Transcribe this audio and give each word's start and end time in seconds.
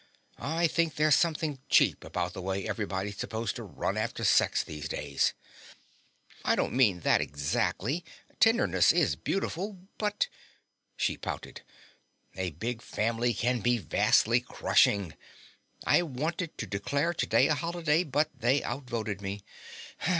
"I 0.39 0.65
think 0.65 0.95
there's 0.95 1.13
something 1.13 1.59
cheap 1.69 2.03
about 2.03 2.33
the 2.33 2.41
way 2.41 2.67
everybody's 2.67 3.17
supposed 3.19 3.55
to 3.57 3.63
run 3.63 3.97
after 3.97 4.23
sex 4.23 4.63
these 4.63 4.89
days." 4.89 5.33
"I 6.43 6.55
don't 6.55 6.73
mean 6.73 7.01
that 7.01 7.21
exactly. 7.21 8.03
Tenderness 8.39 8.91
is 8.91 9.15
beautiful, 9.15 9.77
but" 9.99 10.27
She 10.97 11.17
pouted. 11.17 11.61
"A 12.35 12.49
big 12.49 12.81
family 12.81 13.35
can 13.35 13.59
be 13.59 13.77
vastly 13.77 14.39
crushing. 14.41 15.13
I 15.85 16.01
wanted 16.01 16.57
to 16.57 16.65
declare 16.65 17.13
today 17.13 17.47
a 17.47 17.53
holiday, 17.53 18.03
but 18.03 18.31
they 18.35 18.63
outvoted 18.63 19.21
me. 19.21 19.43